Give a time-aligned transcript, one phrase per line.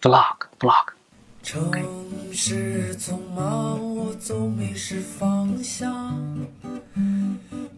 [0.00, 0.86] vlog vlog。
[1.42, 1.72] 城
[2.32, 6.16] 市匆忙，我总迷失方向。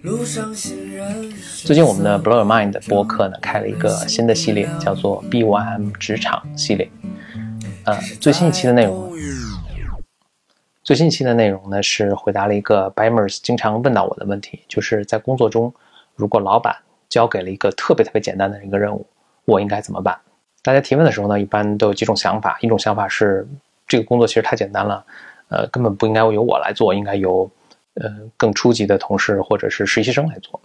[0.03, 1.33] 路上行人
[1.65, 6.91] 最近我们的 Blow Your Mind 播客呢开了一个新的系列，叫做 B1M 职场系列。
[7.85, 9.13] 呃，最新一期的内容，
[10.83, 15.73] 最新一期的内容呢是回答了一个 Bimers 经常问到我的问题，就是在工作中，
[16.17, 16.77] 如果老板
[17.09, 19.07] 交给了一个特别特别简单的一个任务，
[19.47, 20.19] 我应该怎么办？
[20.63, 22.59] 大家提问的时候呢，一般都有几种想法。
[22.61, 23.49] 一种想法是，
[23.87, 25.05] 这个工作其实太简单了，
[25.49, 27.51] 呃，根本不应该由我来做，应该由
[27.95, 30.61] 呃更初级的同事或者是实习生来做。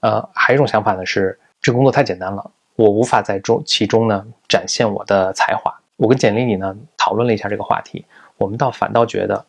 [0.00, 5.74] 呃，还有一种想法呢是，这工作太简单了，我无法在中其中呢展现我的才华。
[5.96, 8.04] 我跟简历里呢讨论了一下这个话题，
[8.36, 9.46] 我们倒反倒觉得，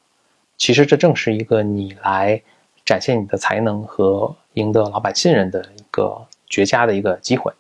[0.56, 2.42] 其实这正是一个你来
[2.86, 7.52] 展现你的才能和赢得老板信任的一个绝佳的一个机会。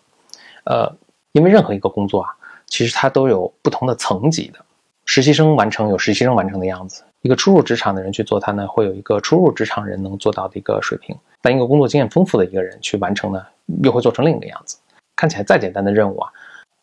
[0.63, 0.95] 呃。
[1.35, 2.29] 因为任何一个工作啊，
[2.65, 4.59] 其实它都有不同的层级的。
[5.03, 11.13] 实习生完成有实习生完成的样子，一个初入职场的人去做它呢，会有一个初入职场人能做到的一个水平。
[11.41, 13.45] 但一个工作经验丰富的一个人去完成呢，
[13.83, 14.77] 又会做成另一个样子。
[15.17, 16.31] 看起来再简单的任务啊，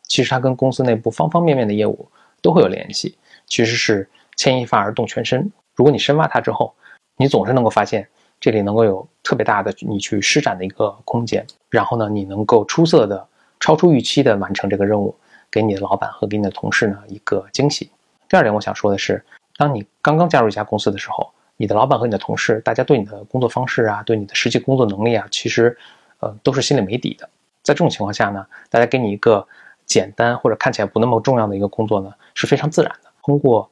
[0.07, 2.07] 其实它跟公司内部方方面面的业务
[2.39, 3.17] 都会有联系。
[3.47, 5.51] 其实是牵一发而动全身。
[5.73, 6.71] 如果你深挖它之后，
[7.17, 8.07] 你总是能够发现
[8.39, 11.43] 这里能够有特别大的你去施展的一个空间。
[11.71, 13.27] 然后呢，你能够出色的。
[13.63, 15.15] 超出预期的完成这个任务，
[15.49, 17.89] 给你的老板和给你的同事呢一个惊喜。
[18.27, 19.23] 第二点，我想说的是，
[19.55, 25.77] 当你刚刚加入一家公司的时候，你的老板和你的同事，大家对你的工作方式啊，对你的实际工作能力啊，其实，
[26.19, 27.29] 呃，都是心里没底的。
[27.61, 29.47] 在这种情况下呢，大家给你一个
[29.85, 33.09] 简单或者看起来不那么重要的一个工作呢，是非常自然的。
[33.23, 33.69] 通过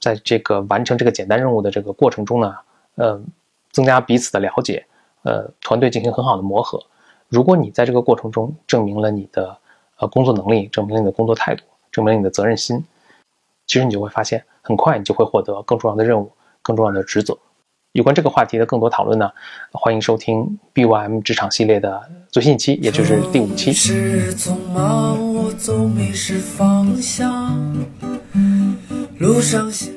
[0.00, 2.56] 在这个完成这个简单任务的这个过程中呢，
[2.94, 3.20] 呃，
[3.72, 4.86] 增加彼此的了解，
[5.24, 6.82] 呃，团队进行很好的磨合。
[7.34, 9.58] 如果你在这个过程中证明了你的
[9.98, 12.84] 呃工作能力，证明了你的工作态度，证明了你的责任心，
[13.66, 16.30] 其实你就会发现，很快你就会获得更重要的任务、
[16.62, 17.36] 更重要的职责。
[17.90, 19.28] 有关这个话题的更多讨论呢，
[19.72, 23.72] 欢迎收听 BYM 职场系列的最新一期，也就是第五期。
[23.72, 27.52] 是匆忙，我总迷失方向
[29.18, 29.92] 路上行